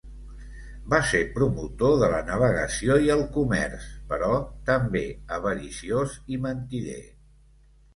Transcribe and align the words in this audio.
Va 0.93 0.99
ser 1.09 1.19
promotor 1.35 1.93
de 2.05 2.09
la 2.15 2.23
navegació 2.31 2.97
i 3.09 3.13
el 3.19 3.23
comerç, 3.37 3.87
però 4.15 4.33
també 4.75 5.07
avariciós 5.41 6.21
i 6.37 6.45
mentider. 6.51 7.03